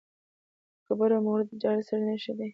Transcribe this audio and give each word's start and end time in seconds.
تکبر 0.83 1.09
او 1.15 1.21
مغروري 1.25 1.45
د 1.49 1.53
جاهل 1.63 1.81
سړي 1.89 2.03
نښې 2.09 2.33
دي. 2.37 2.47